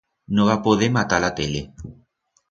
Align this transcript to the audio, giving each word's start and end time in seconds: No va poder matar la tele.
No 0.37 0.45
va 0.45 0.53
poder 0.67 0.87
matar 0.95 1.19
la 1.25 1.29
tele. 1.41 1.61